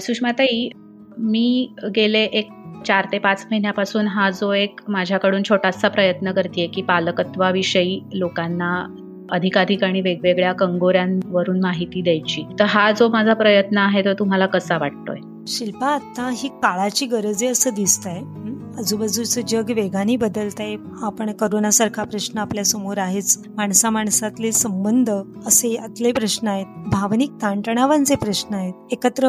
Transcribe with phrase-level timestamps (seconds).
[0.00, 0.70] सुषमाताई
[1.18, 2.48] मी गेले एक
[2.86, 8.70] चार ते पाच महिन्यापासून हा जो एक माझ्याकडून छोटासा प्रयत्न करते की पालकत्वाविषयी लोकांना
[9.30, 14.78] अधिकाधिक आणि वेगवेगळ्या कंगोऱ्यांवरून माहिती द्यायची तर हा जो माझा प्रयत्न आहे तो तुम्हाला कसा
[14.78, 15.20] वाटतोय?
[15.48, 18.20] शिल्पा आता ही काळाची गरज आहे असं दिसतंय.
[18.78, 23.36] आजूबाजूचं जग वेगाने बदलत आहे आपण करोनासारखा प्रश्न आपल्यासमोर आहेच.
[23.56, 25.10] माणसा माणसातले संबंध
[25.46, 26.66] असे यातले प्रश्न आहेत.
[26.86, 28.72] भावनिक ताणतणावांचे प्रश्न आहेत.
[28.92, 29.28] एकत्र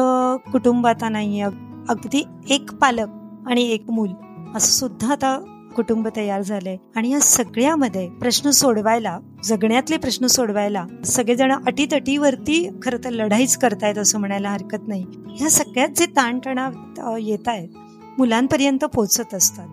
[0.52, 3.08] कुटुंब आता नाही अगदी एक पालक
[3.46, 4.08] आणि एक मूल.
[4.54, 5.36] असं सुद्धा आता
[5.76, 13.10] कुटुंब तयार झाले आणि या सगळ्यामध्ये प्रश्न सोडवायला जगण्यातले प्रश्न सोडवायला सगळेजण अटीतटीवरती खर तर
[13.10, 15.04] लढाईच करतायत असं म्हणायला हरकत नाही.
[15.36, 17.68] ह्या सगळ्यात जे ताणतणाव येत आहेत
[18.18, 19.68] मुलांपर्यंत पोहोचत असतात.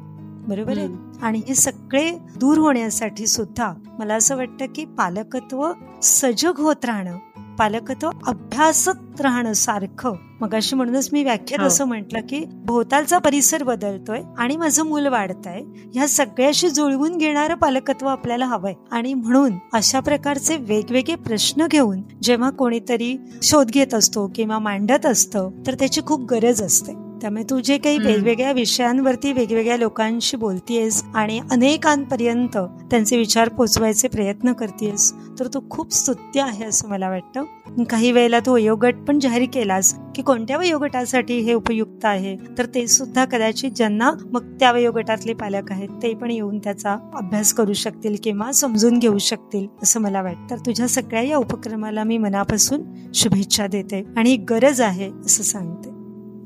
[0.48, 0.88] बरोबर आहे?
[1.22, 5.72] आणि हे सगळे दूर होण्यासाठी सुद्धा मला असं वाटतं की पालकत्व
[6.04, 7.18] सजग होत राहणं
[7.60, 10.14] पालकत्व अभ्यासत राहणं सारखं.
[10.42, 11.68] मग अशी म्हणूनच मी व्याख्यात हो.
[11.68, 15.62] असं म्हटलं की भोवतालचा परिसर बदलतोय आणि माझं मूल वाढतंय
[15.94, 18.74] ह्या सगळ्याशी जुळवून घेणारं पालकत्व आपल्याला हवंय.
[18.92, 25.50] आणि म्हणून अशा प्रकारचे वेगवेगळे प्रश्न घेऊन जेव्हा कोणीतरी शोध घेत असतो किंवा मांडत असतं
[25.68, 27.01] तर त्याची खूप गरज असते.
[27.22, 32.58] त्यामुळे तू जे काही वेगवेगळ्या विषयांवरती वेगवेगळ्या लोकांशी बोलतीयस आणि अनेकांपर्यंत
[32.92, 37.44] त्यांचे विचार पोचवायचे प्रयत्न करतेस तर तो खूप स्तुत्य आहे असं मला वाटतं.
[37.90, 42.88] काही वेळेला तू वयोगट पण जाहीर केलास की कोणत्या वयोगटासाठी हे उपयुक्त आहे तर ते
[42.88, 48.16] सुद्धा कदाचित ज्यांना मग त्या वयोगटातले पालक आहेत ते पण येऊन त्याचा अभ्यास करू शकतील
[48.24, 50.50] किंवा समजून घेऊ शकतील असं मला वाटतं.
[50.50, 52.82] तर तुझ्या सगळ्या या उपक्रमाला मी मनापासून
[53.14, 55.91] शुभेच्छा देते आणि गरज आहे असं सांगते.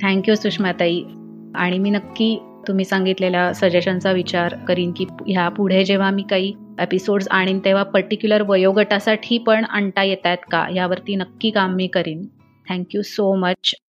[0.04, 1.04] थँक्यू सुषमाताई.
[1.56, 7.28] आणि मी नक्की तुम्ही सांगितलेल्या सजेशनचा विचार करीन की ह्या पुढे जेव्हा मी काही एपिसोड्स
[7.28, 10.68] आणीन तेव्हा पर्टिक्युलर वयोगटासाठी पण आणता येत आहेत का?
[10.76, 12.26] यावरती नक्की काम मी करीन.
[12.70, 13.76] Thank you so much